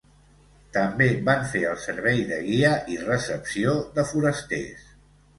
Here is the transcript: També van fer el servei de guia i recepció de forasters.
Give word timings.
També 0.75 1.07
van 1.25 1.43
fer 1.49 1.59
el 1.71 1.75
servei 1.83 2.23
de 2.31 2.39
guia 2.45 2.71
i 2.93 2.97
recepció 3.01 3.75
de 3.99 4.07
forasters. 4.13 4.89